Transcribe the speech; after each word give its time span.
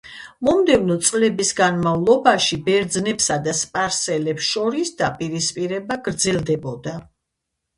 მომდევნო 0.47 0.95
წლების 1.09 1.51
განმავლობაში 1.59 2.57
ბერძნებსა 2.69 3.37
და 3.49 3.55
სპარსელებს 3.59 4.49
შორის 4.55 4.93
დაპირისპირება 5.03 5.99
გრძელდებოდა. 6.09 6.97